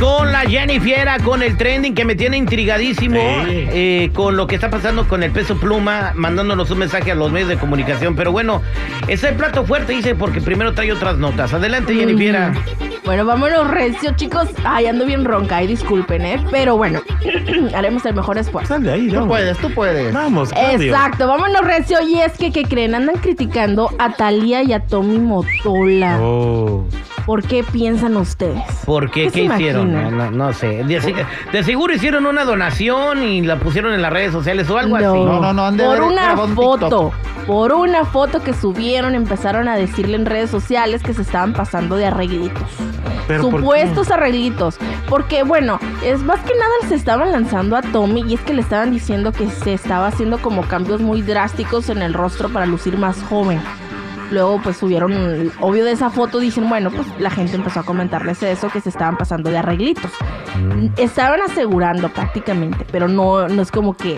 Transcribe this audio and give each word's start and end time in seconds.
la 0.00 0.40
Jenny 0.48 0.80
Fiera 0.80 1.18
con 1.18 1.42
el 1.42 1.56
trending 1.56 1.94
que 1.94 2.04
me 2.04 2.14
tiene 2.14 2.36
intrigadísimo 2.38 3.20
Sí. 3.20 3.66
eh, 3.70 4.10
con 4.14 4.36
lo 4.36 4.46
que 4.46 4.54
está 4.54 4.70
pasando 4.70 5.06
con 5.06 5.22
el 5.22 5.30
peso 5.30 5.56
pluma, 5.58 6.12
mandándonos 6.14 6.70
un 6.70 6.78
mensaje 6.78 7.10
a 7.12 7.14
los 7.14 7.30
medios 7.30 7.48
de 7.50 7.56
comunicación. 7.58 8.16
Pero 8.16 8.32
bueno, 8.32 8.62
es 9.08 9.22
el 9.24 9.34
plato 9.34 9.64
fuerte, 9.64 9.92
dice, 9.92 10.14
porque 10.14 10.40
primero 10.40 10.72
trae 10.72 10.90
otras 10.92 11.18
notas. 11.18 11.52
Adelante, 11.52 11.94
Jenny 11.94 12.16
Fiera. 12.16 12.52
Bueno, 13.04 13.24
vámonos 13.24 13.68
recio, 13.70 14.12
chicos. 14.16 14.48
Ay, 14.64 14.86
ando 14.86 15.04
bien 15.04 15.24
ronca, 15.24 15.56
ay, 15.56 15.66
disculpen, 15.66 16.24
¿eh? 16.24 16.40
Pero 16.50 16.76
bueno, 16.76 17.02
haremos 17.74 18.04
el 18.06 18.14
mejor 18.14 18.38
esfuerzo. 18.38 18.74
Sal 18.74 18.82
de 18.82 18.92
ahí, 18.92 19.08
Tú 19.08 19.14
vamos. 19.16 19.28
puedes, 19.28 19.58
tú 19.58 19.70
puedes. 19.74 20.12
Vamos, 20.14 20.50
Claudio. 20.50 20.92
Exacto, 20.94 21.26
vámonos 21.26 21.60
recio. 21.62 21.98
Y 22.06 22.20
es 22.20 22.32
que, 22.38 22.52
¿qué 22.52 22.62
creen? 22.64 22.94
Andan 22.94 23.16
criticando 23.16 23.90
a 23.98 24.12
Talía 24.14 24.62
y 24.62 24.72
a 24.72 24.80
Tommy 24.80 25.18
Motola. 25.18 26.18
Oh. 26.20 26.86
¿Por 27.26 27.42
qué 27.42 27.62
piensan 27.64 28.16
ustedes? 28.16 28.62
¿Por 28.84 29.10
qué? 29.10 29.24
¿Qué 29.24 29.30
¿Qué, 29.30 29.48
se 29.48 29.54
hicieron? 29.54 29.92
No, 30.16 30.30
no 30.30 30.52
sé. 30.52 30.84
De, 30.84 31.62
seguro 31.62 31.94
hicieron 31.94 32.26
una 32.26 32.44
donación 32.44 33.22
y 33.22 33.42
la 33.42 33.56
pusieron 33.56 33.92
en 33.94 34.02
las 34.02 34.12
redes 34.12 34.32
sociales 34.32 34.68
o 34.70 34.78
algo 34.78 34.96
así. 34.96 35.04
No, 35.04 35.40
no, 35.40 35.52
no, 35.52 35.66
han 35.66 35.76
de 35.76 35.84
Por 35.84 35.96
haber 35.96 36.10
una 36.10 36.34
un 36.42 36.54
foto, 36.54 37.12
por 37.46 37.72
una 37.72 38.04
foto 38.04 38.42
que 38.42 38.54
subieron, 38.54 39.14
empezaron 39.14 39.68
a 39.68 39.76
decirle 39.76 40.16
en 40.16 40.26
redes 40.26 40.50
sociales 40.50 41.02
que 41.02 41.14
se 41.14 41.22
estaban 41.22 41.52
pasando 41.52 41.96
de 41.96 42.06
arreglitos. 42.06 42.62
¿Pero 43.26 43.42
por 43.44 43.52
qué? 43.52 43.58
Supuestos 43.58 44.10
arreglitos. 44.10 44.76
Porque, 45.08 45.42
bueno, 45.42 45.78
es 46.04 46.22
más 46.22 46.40
que 46.40 46.54
nada 46.54 46.88
se 46.88 46.94
estaban 46.94 47.32
lanzando 47.32 47.76
a 47.76 47.82
Tommy 47.82 48.24
y 48.26 48.34
es 48.34 48.40
que 48.40 48.54
le 48.54 48.62
estaban 48.62 48.90
diciendo 48.90 49.32
que 49.32 49.48
se 49.50 49.72
estaba 49.72 50.08
haciendo 50.08 50.38
como 50.38 50.62
cambios 50.62 51.00
muy 51.00 51.22
drásticos 51.22 51.88
en 51.88 52.02
el 52.02 52.14
rostro 52.14 52.48
para 52.48 52.66
lucir 52.66 52.98
más 52.98 53.22
joven. 53.22 53.60
Luego, 54.30 54.60
pues 54.62 54.76
subieron, 54.76 55.50
obvio 55.60 55.84
de 55.84 55.92
esa 55.92 56.08
foto, 56.10 56.38
dicen, 56.38 56.68
bueno, 56.68 56.90
pues 56.90 57.06
la 57.18 57.30
gente 57.30 57.56
empezó 57.56 57.80
a 57.80 57.82
comentarles 57.82 58.42
eso, 58.42 58.68
que 58.68 58.80
se 58.80 58.88
estaban 58.88 59.16
pasando 59.16 59.50
de 59.50 59.58
arreglitos. 59.58 60.10
Mm. 60.56 60.88
Estaban 60.98 61.40
asegurando 61.42 62.08
prácticamente, 62.10 62.86
pero 62.92 63.08
no, 63.08 63.48
no 63.48 63.60
es 63.62 63.70
como 63.72 63.96
que 63.96 64.16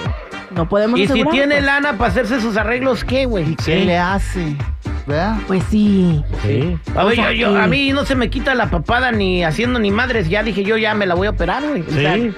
no 0.54 0.69
podemos 0.69 0.98
Y 1.00 1.06
si 1.06 1.12
asegurar, 1.12 1.32
tiene 1.32 1.54
pues. 1.56 1.64
lana 1.66 1.92
para 1.96 2.10
hacerse 2.10 2.41
sus 2.41 2.56
arreglos, 2.58 3.04
¿qué, 3.04 3.24
güey? 3.24 3.56
¿Qué 3.56 3.84
le 3.86 3.96
hace? 3.98 4.56
¿Verdad? 5.06 5.36
Pues 5.48 5.64
sí. 5.69 6.22
Sí. 6.42 6.76
A, 6.94 7.04
O 7.04 7.06
ver, 7.08 7.16
sea, 7.16 7.32
yo- 7.32 7.48
yo- 7.50 7.56
sí. 7.56 7.60
a 7.60 7.66
mí 7.66 7.92
no 7.92 8.04
se 8.04 8.14
me 8.14 8.30
quita 8.30 8.54
la 8.54 8.70
papada 8.70 9.10
ni 9.10 9.42
haciendo 9.42 9.78
ni 9.80 9.91
madres. 9.91 10.28
Ya 10.28 10.42
dije 10.44 10.62
yo, 10.62 10.76
ya 10.76 10.94
me 10.94 11.06
la 11.06 11.14
voy 11.16 11.26
a 11.26 11.30
operar, 11.30 11.66
güey. 11.66 11.80
O 11.82 11.91
sea, 11.91 12.14
Sí. 12.14 12.32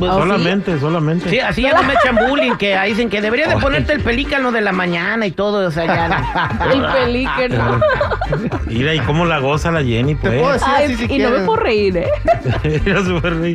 Pues, 0.00 0.10
¿Oh, 0.10 0.14
sí? 0.16 0.20
solamente, 0.22 0.80
solamente. 0.80 1.30
Sí, 1.30 1.38
así 1.38 1.62
ya 1.62 1.74
no 1.74 1.82
me 1.84 1.94
echan 1.94 2.16
bullying, 2.16 2.56
que 2.56 2.74
ahí 2.74 2.90
dicen 2.90 3.08
que 3.10 3.20
debería 3.20 3.46
de 3.46 3.56
ponerte 3.58 3.92
el 3.92 4.00
pelícano 4.00 4.50
de 4.50 4.62
la 4.62 4.72
mañana 4.72 5.26
y 5.26 5.30
todo, 5.30 5.68
o 5.68 5.70
sea, 5.70 5.86
ya. 5.86 6.58
El 6.72 6.84
pelícano. 6.86 7.80
Mira, 8.66 8.94
¿y 8.94 9.00
cómo 9.00 9.26
la 9.26 9.38
goza 9.38 9.70
la 9.70 9.84
Jenny, 9.84 10.14
Te 10.14 10.28
pues? 10.28 10.40
puedo 10.40 10.52
decir 10.54 10.68
Ay, 10.68 10.84
así 10.86 11.06
si 11.06 11.14
y 11.14 11.18
no 11.18 11.30
me 11.30 11.40
puedo 11.40 11.60
reír, 11.60 11.96
¿eh? 11.98 12.08
Mira, 12.84 13.04
súper 13.04 13.38
reí. 13.38 13.54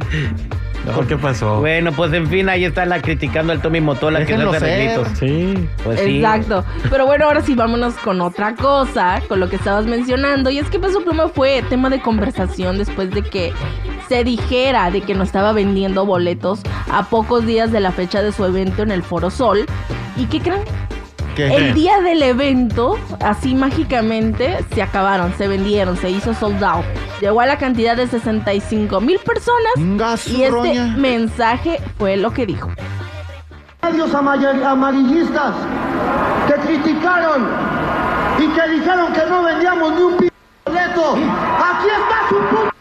No, 0.86 1.08
¿qué 1.08 1.18
pasó? 1.18 1.60
Bueno, 1.62 1.92
pues 1.94 2.14
en 2.14 2.28
fin, 2.28 2.48
ahí 2.48 2.64
está 2.64 2.86
la 2.86 3.02
criticando 3.02 3.52
al 3.52 3.62
Tommy 3.62 3.82
Motola 3.82 4.20
que 4.20 4.26
Déjenlo 4.34 4.52
hace. 4.52 5.00
Sí. 5.16 5.68
Pues 5.84 6.00
sí. 6.00 6.18
Exacto. 6.18 6.64
Pero 6.92 7.08
bueno, 7.08 7.26
ahora 7.26 7.42
sí 7.42 7.56
vámonos 7.56 7.96
con 7.96 8.22
otra 8.22 8.54
cosa, 8.56 9.22
con 9.28 9.40
lo 9.40 9.50
que 9.50 9.56
estabas 9.56 9.88
mencionando. 9.88 10.52
Y 10.52 10.60
es 10.60 10.70
que 10.70 10.80
Peso 10.80 11.04
Pluma 11.04 11.28
fue 11.30 11.64
tema 11.70 11.90
de 11.90 12.00
conversación 12.02 12.78
después 12.78 13.10
de 13.10 13.24
que 13.24 13.52
se 14.08 14.24
dijera 14.24 14.92
de 14.92 15.02
que 15.02 15.16
no 15.16 15.24
estaba 15.24 15.52
vendiendo 15.52 16.06
boletos 16.06 16.62
a 16.92 17.04
pocos 17.04 17.46
días 17.46 17.72
de 17.72 17.80
la 17.80 17.92
fecha 17.92 18.22
de 18.22 18.32
su 18.32 18.46
evento 18.46 18.84
en 18.84 18.92
el 18.92 19.04
Foro 19.04 19.30
Sol. 19.30 19.66
¿Y 20.16 20.26
qué 20.26 20.40
creen? 20.40 20.64
¿Qué? 21.36 21.54
El 21.54 21.74
día 21.74 22.00
del 22.02 22.22
evento, 22.24 22.98
así 23.20 23.56
mágicamente, 23.56 24.64
se 24.74 24.82
acabaron, 24.82 25.34
se 25.38 25.48
vendieron, 25.48 25.98
se 25.98 26.10
hizo 26.10 26.34
sold 26.34 26.64
out. 26.64 26.86
Llegó 27.20 27.42
a 27.42 27.46
la 27.46 27.58
cantidad 27.58 27.98
de 27.98 28.08
65 28.08 29.02
mil 29.02 29.20
personas. 29.20 29.74
Y 30.28 30.44
este 30.44 30.50
roña. 30.50 30.96
mensaje 30.98 31.80
fue 31.98 32.16
lo 32.16 32.32
que 32.32 32.46
dijo. 32.46 32.70
medios 33.82 34.14
amarillistas 34.14 35.56
que 36.48 36.54
criticaron 36.54 37.48
y 38.38 38.48
que 38.48 38.70
dijeron 38.70 39.14
que 39.14 39.26
no 39.30 39.44
vendíamos 39.44 39.94
ni 39.94 40.02
un 40.02 40.18
p 40.18 40.30
boleto. 40.66 41.14
Aquí 41.14 41.88
está 41.88 42.30
su 42.30 42.36
puto 42.36 42.76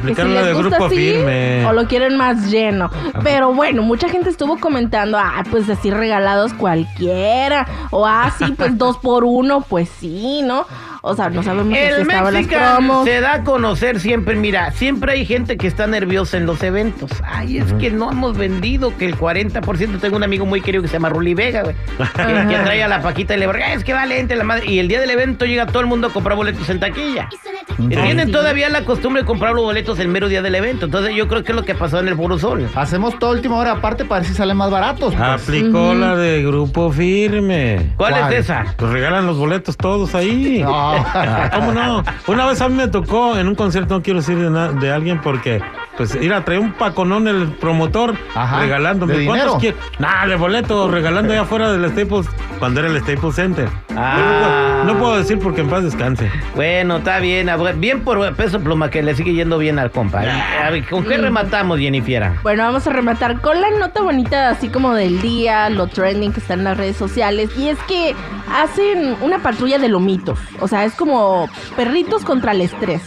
Ah, 0.00 0.06
que 0.06 0.14
si 0.14 0.20
aplicaron 0.20 0.34
la 0.34 0.40
les 0.40 0.48
de 0.48 0.54
gusta 0.54 0.68
grupo 0.76 0.84
así 0.86 0.96
firme. 0.96 1.66
o 1.66 1.72
lo 1.72 1.86
quieren 1.86 2.16
más 2.16 2.50
lleno. 2.50 2.90
Pero 3.22 3.52
bueno, 3.54 3.82
mucha 3.82 4.08
gente 4.08 4.30
estuvo 4.30 4.58
comentando, 4.58 5.18
ah, 5.18 5.42
pues 5.50 5.68
así 5.68 5.90
regalados 5.90 6.52
cualquiera. 6.54 7.66
O 7.90 8.06
ah, 8.06 8.32
sí, 8.38 8.52
pues 8.56 8.76
dos 8.76 8.98
por 8.98 9.24
uno, 9.24 9.60
pues 9.62 9.88
sí, 9.88 10.42
¿no? 10.42 10.66
O 11.02 11.14
sea, 11.14 11.30
no 11.30 11.42
sabemos 11.42 11.72
si 11.72 11.78
El 11.78 12.02
estaban 12.02 12.24
las 12.24 12.42
Mexican 12.42 12.76
promos. 12.76 13.06
se 13.06 13.20
da 13.22 13.34
a 13.36 13.44
conocer 13.44 14.00
siempre, 14.00 14.36
mira, 14.36 14.70
siempre 14.72 15.12
hay 15.12 15.24
gente 15.24 15.56
que 15.56 15.66
está 15.66 15.86
nerviosa 15.86 16.36
en 16.36 16.44
los 16.44 16.62
eventos. 16.62 17.10
Ay, 17.24 17.56
es 17.56 17.72
que 17.74 17.90
no 17.90 18.10
hemos 18.10 18.36
vendido 18.36 18.94
que 18.98 19.06
el 19.06 19.16
40%. 19.16 19.98
Tengo 19.98 20.16
un 20.16 20.22
amigo 20.24 20.44
muy 20.44 20.60
querido 20.60 20.82
que 20.82 20.88
se 20.88 20.94
llama 20.94 21.08
Ruli 21.08 21.32
Vega, 21.32 21.62
güey. 21.62 21.74
Que, 21.96 22.48
que 22.48 22.62
trae 22.62 22.82
a 22.82 22.88
la 22.88 23.00
Paquita 23.00 23.34
y 23.34 23.38
le 23.38 23.46
dice, 23.46 23.72
es 23.72 23.84
que 23.84 23.94
vale, 23.94 24.20
entre 24.20 24.36
la 24.36 24.44
madre. 24.44 24.66
Y 24.66 24.78
el 24.78 24.88
día 24.88 25.00
del 25.00 25.10
evento 25.10 25.46
llega 25.46 25.64
todo 25.64 25.80
el 25.80 25.86
mundo 25.86 26.08
a 26.08 26.12
comprar 26.12 26.36
boletos 26.36 26.68
en 26.68 26.80
taquilla. 26.80 27.30
Y 27.32 27.36
Tienen 27.76 28.30
todavía 28.32 28.68
la 28.68 28.84
costumbre 28.84 29.22
de 29.22 29.26
comprar 29.26 29.52
los 29.54 29.62
boletos 29.64 29.98
el 29.98 30.08
mero 30.08 30.28
día 30.28 30.42
del 30.42 30.54
evento. 30.54 30.86
Entonces 30.86 31.14
yo 31.14 31.28
creo 31.28 31.42
que 31.44 31.52
es 31.52 31.56
lo 31.56 31.64
que 31.64 31.74
pasó 31.74 31.98
en 32.00 32.08
el 32.08 32.16
Foro 32.16 32.38
Sol. 32.38 32.68
Hacemos 32.74 33.18
toda 33.18 33.32
última 33.32 33.56
hora 33.56 33.72
aparte 33.72 34.04
para 34.04 34.20
ver 34.20 34.28
si 34.28 34.34
salen 34.34 34.56
más 34.56 34.70
baratos. 34.70 35.14
pues. 35.14 35.20
Aplicó 35.28 35.94
la 35.94 36.16
de 36.16 36.42
grupo 36.42 36.90
firme. 36.92 37.92
¿Cuál, 37.96 38.14
¿Cuál? 38.14 38.32
es 38.32 38.40
esa? 38.40 38.64
Pues 38.76 38.92
regalan 38.92 39.26
los 39.26 39.38
boletos 39.38 39.76
todos 39.76 40.14
ahí. 40.14 40.60
No. 40.62 40.70
Ah, 40.74 41.50
¿Cómo 41.54 41.72
no? 41.72 42.02
Una 42.26 42.46
vez 42.46 42.60
a 42.60 42.68
mí 42.68 42.74
me 42.76 42.88
tocó 42.88 43.36
en 43.38 43.48
un 43.48 43.54
concierto, 43.54 43.94
no 43.94 44.02
quiero 44.02 44.20
decir 44.20 44.38
de, 44.38 44.50
na- 44.50 44.72
de 44.72 44.90
alguien 44.92 45.20
porque, 45.20 45.60
pues, 45.96 46.14
ir 46.16 46.32
a 46.32 46.44
traer 46.44 46.60
un 46.60 46.72
paconón 46.72 47.28
el 47.28 47.48
promotor 47.48 48.14
Ajá, 48.34 48.60
regalándome. 48.60 49.14
¿de 49.16 49.26
¿Cuántos 49.26 49.58
dinero? 49.60 49.76
quieres? 49.78 49.98
Nah, 49.98 50.26
de 50.26 50.36
boleto, 50.36 50.88
regalando 50.88 51.32
allá 51.32 51.42
afuera 51.42 51.72
del 51.72 51.90
Staples, 51.90 52.26
cuando 52.58 52.80
era 52.80 52.88
el 52.88 53.00
Staples 53.00 53.34
Center. 53.34 53.68
Ah. 54.02 54.82
No, 54.84 54.92
puedo, 54.94 54.94
no 54.94 54.98
puedo 54.98 55.18
decir 55.18 55.38
porque 55.38 55.60
en 55.60 55.68
paz 55.68 55.84
descanse. 55.84 56.30
Bueno, 56.54 56.98
está 56.98 57.18
bien. 57.18 57.50
Bien 57.76 58.02
por 58.02 58.34
peso 58.34 58.60
pluma 58.60 58.90
que 58.90 59.02
le 59.02 59.14
sigue 59.14 59.34
yendo 59.34 59.58
bien 59.58 59.78
al 59.78 59.90
compa. 59.90 60.20
A 60.20 60.70
ver, 60.70 60.88
¿Con 60.88 61.04
qué 61.04 61.18
rematamos, 61.18 61.78
Jennifer? 61.78 62.30
Bueno, 62.42 62.64
vamos 62.64 62.86
a 62.86 62.90
rematar 62.90 63.40
con 63.40 63.60
la 63.60 63.70
nota 63.70 64.00
bonita, 64.00 64.48
así 64.48 64.68
como 64.68 64.94
del 64.94 65.20
día, 65.20 65.68
lo 65.68 65.86
trending 65.86 66.32
que 66.32 66.40
está 66.40 66.54
en 66.54 66.64
las 66.64 66.76
redes 66.76 66.96
sociales. 66.96 67.50
Y 67.58 67.68
es 67.68 67.78
que 67.80 68.14
hacen 68.52 69.16
una 69.20 69.38
patrulla 69.40 69.78
de 69.78 69.88
lomitos. 69.88 70.38
O 70.60 70.68
sea, 70.68 70.84
es 70.84 70.94
como 70.94 71.48
perritos 71.76 72.24
contra 72.24 72.52
el 72.52 72.62
estrés. 72.62 73.02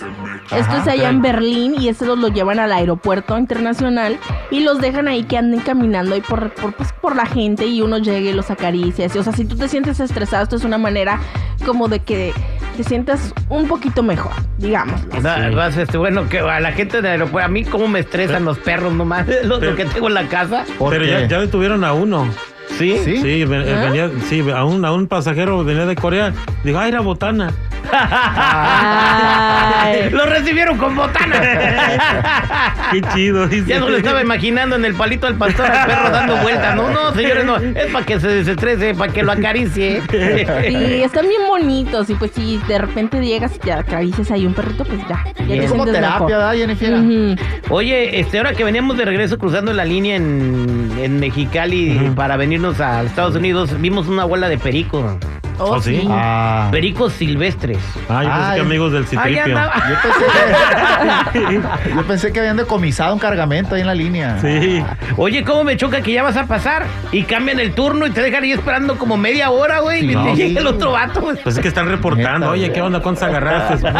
Esto 0.51 0.77
es 0.77 0.87
allá 0.87 1.05
ok. 1.05 1.13
en 1.15 1.21
Berlín 1.21 1.75
y 1.79 1.89
estos 1.89 2.17
los 2.17 2.33
llevan 2.33 2.59
al 2.59 2.71
aeropuerto 2.71 3.37
internacional 3.37 4.17
y 4.51 4.59
los 4.59 4.79
dejan 4.79 5.07
ahí 5.07 5.23
que 5.23 5.37
anden 5.37 5.61
caminando 5.61 6.13
ahí 6.15 6.21
por, 6.21 6.51
por, 6.51 6.73
pues, 6.73 6.91
por 6.93 7.15
la 7.15 7.25
gente 7.25 7.65
y 7.65 7.81
uno 7.81 7.97
llegue 7.97 8.29
y 8.29 8.33
los 8.33 8.51
acaricia. 8.51 9.07
O 9.07 9.23
sea, 9.23 9.33
si 9.33 9.45
tú 9.45 9.55
te 9.55 9.67
sientes 9.67 9.99
estresado, 9.99 10.43
esto 10.43 10.55
es 10.55 10.63
una 10.63 10.77
manera 10.83 11.19
como 11.65 11.87
de 11.87 11.99
que 11.99 12.33
te 12.77 12.83
sientas 12.83 13.33
un 13.49 13.67
poquito 13.67 14.03
mejor, 14.03 14.33
digamos. 14.57 14.99
Este, 15.77 15.97
bueno, 15.97 16.27
que 16.29 16.39
a 16.39 16.59
la 16.59 16.71
gente 16.71 16.97
del 16.97 17.11
aeropuerto, 17.11 17.45
a 17.45 17.49
mí 17.51 17.63
cómo 17.63 17.87
me 17.87 17.99
estresan 17.99 18.45
los 18.45 18.57
perros 18.59 18.93
nomás, 18.93 19.25
lo, 19.45 19.59
lo 19.59 19.75
que 19.75 19.85
tengo 19.85 20.07
en 20.07 20.13
la 20.15 20.27
casa. 20.27 20.65
¿Por 20.77 20.91
Pero 20.91 21.05
ya, 21.05 21.27
ya 21.27 21.39
detuvieron 21.39 21.83
a 21.83 21.93
uno. 21.93 22.27
¿Sí? 22.77 22.97
¿Sí? 23.03 23.17
Sí, 23.17 23.45
ven- 23.45 23.67
¿Ah? 23.71 23.85
venía, 23.85 24.09
sí, 24.27 24.43
a 24.49 24.63
un, 24.65 24.83
a 24.85 24.91
un 24.91 25.07
pasajero 25.07 25.63
venía 25.63 25.85
de 25.85 25.95
Corea. 25.95 26.33
Dijo, 26.63 26.79
ah, 26.79 26.87
era 26.87 27.01
botana. 27.01 27.51
Ay. 29.85 30.09
Lo 30.11 30.25
recibieron 30.25 30.77
con 30.77 30.95
botana. 30.95 31.41
Qué 32.91 33.01
chido. 33.13 33.47
dice. 33.47 33.67
ya 33.67 33.79
no 33.79 33.89
lo 33.89 33.97
estaba 33.97 34.21
imaginando 34.21 34.75
en 34.75 34.85
el 34.85 34.93
palito 34.93 35.27
al 35.27 35.35
pastor 35.35 35.65
al 35.65 35.87
perro 35.87 36.09
dando 36.09 36.37
vueltas. 36.37 36.75
No, 36.75 36.89
no, 36.89 37.13
señores, 37.13 37.45
no. 37.45 37.57
Es 37.57 37.91
para 37.91 38.05
que 38.05 38.19
se 38.19 38.27
desestrese, 38.27 38.93
para 38.95 39.11
que 39.11 39.23
lo 39.23 39.31
acaricie. 39.31 40.01
Sí, 40.09 41.03
están 41.03 41.27
bien 41.27 41.41
bonitos 41.47 42.09
y 42.09 42.15
pues 42.15 42.31
si 42.31 42.57
de 42.67 42.77
repente 42.77 43.19
llegas 43.23 43.55
y 43.55 43.59
te 43.59 43.71
acaricias 43.71 44.31
ahí 44.31 44.45
un 44.45 44.53
perrito, 44.53 44.85
pues 44.85 44.99
ya. 45.07 45.23
Es 45.47 45.69
como 45.71 45.85
terapia. 45.85 46.37
¿verdad, 46.37 46.53
Jennifer? 46.53 46.93
Ujú. 46.93 47.35
Oye, 47.69 48.19
este, 48.19 48.37
ahora 48.37 48.53
que 48.53 48.63
veníamos 48.63 48.97
de 48.97 49.05
regreso 49.05 49.37
cruzando 49.37 49.73
la 49.73 49.85
línea 49.85 50.15
en, 50.15 50.91
en 50.99 51.19
Mexicali 51.19 52.11
para 52.15 52.37
venirnos 52.37 52.79
a 52.79 53.03
Estados 53.03 53.35
Unidos, 53.35 53.79
vimos 53.79 54.07
una 54.07 54.25
bola 54.25 54.49
de 54.49 54.57
perico. 54.57 55.17
Oh, 55.59 55.71
¿Oh, 55.75 55.81
sí? 55.81 56.01
sí. 56.01 56.07
Ah. 56.09 56.67
Pericos 56.71 57.13
silvestres. 57.13 57.77
Ah, 58.09 58.23
yo 58.23 58.29
pensé 58.29 58.45
Ay. 58.45 58.55
que 58.55 58.61
amigos 58.61 58.91
del 58.91 59.05
citripio. 59.07 59.47
Yo 59.47 59.55
pensé 61.31 61.39
que, 61.49 61.61
yo 61.95 62.03
pensé 62.07 62.33
que 62.33 62.39
habían 62.39 62.57
decomisado 62.57 63.13
un 63.13 63.19
cargamento 63.19 63.75
ahí 63.75 63.81
en 63.81 63.87
la 63.87 63.95
línea. 63.95 64.39
Sí. 64.39 64.83
Oye, 65.17 65.43
¿cómo 65.43 65.63
me 65.63 65.77
choca 65.77 66.01
que 66.01 66.11
ya 66.11 66.23
vas 66.23 66.37
a 66.37 66.45
pasar? 66.45 66.85
Y 67.11 67.23
cambian 67.23 67.59
el 67.59 67.73
turno 67.73 68.05
y 68.07 68.11
te 68.11 68.21
dejan 68.21 68.43
ahí 68.43 68.51
esperando 68.51 68.97
como 68.97 69.17
media 69.17 69.49
hora, 69.51 69.79
güey. 69.79 70.01
Sí, 70.01 70.11
y 70.11 70.15
no. 70.15 70.25
te 70.25 70.35
llega 70.35 70.59
el 70.59 70.67
otro 70.67 70.91
vato, 70.91 71.21
güey. 71.21 71.37
Pues 71.41 71.55
es 71.55 71.61
que 71.61 71.67
están 71.67 71.87
reportando. 71.87 72.39
Neta, 72.39 72.51
Oye. 72.51 72.71
¿qué 72.71 72.81
onda? 72.81 72.99
¿Cuántas 73.01 73.23
agarraste? 73.23 73.91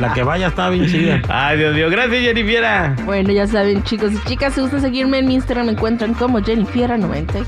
La 0.00 0.12
que 0.14 0.22
vaya 0.22 0.48
estaba 0.48 0.70
bien 0.70 0.86
chida. 0.86 1.20
Ay, 1.28 1.58
Dios 1.58 1.74
mío. 1.74 1.88
Gracias, 1.90 2.20
Jennifer. 2.22 2.58
Bueno, 3.04 3.32
ya 3.32 3.46
saben, 3.46 3.82
chicos 3.84 4.12
y 4.12 4.28
chicas, 4.28 4.54
si 4.54 4.60
gustan 4.60 4.80
seguirme 4.80 5.18
en 5.18 5.26
mi 5.26 5.34
Instagram, 5.34 5.66
me 5.66 5.72
encuentran 5.72 6.14
como 6.14 6.40
Jennifiera94. 6.40 7.44